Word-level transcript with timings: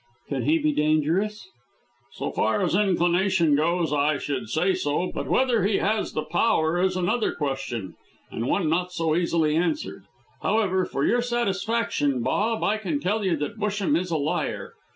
"Can 0.29 0.45
he 0.45 0.57
be 0.57 0.71
dangerous?" 0.73 1.47
"So 2.13 2.31
far 2.31 2.63
as 2.63 2.73
inclination 2.73 3.55
goes 3.55 3.93
I 3.93 4.17
should 4.17 4.49
say 4.49 4.73
so, 4.73 5.11
but 5.13 5.27
whether 5.29 5.63
he 5.63 5.77
has 5.77 6.13
the 6.13 6.23
power 6.23 6.81
is 6.81 6.97
another 6.97 7.31
question, 7.33 7.93
and 8.31 8.47
one 8.47 8.67
not 8.67 8.91
so 8.91 9.15
easily 9.15 9.55
answered. 9.55 10.05
However, 10.41 10.85
for 10.85 11.05
your 11.05 11.21
satisfaction, 11.21 12.23
Bob, 12.23 12.63
I 12.63 12.77
can 12.79 12.99
tell 12.99 13.23
you 13.23 13.35
that 13.35 13.59
Busham 13.59 13.95
is 13.95 14.09
a 14.09 14.17
liar. 14.17 14.73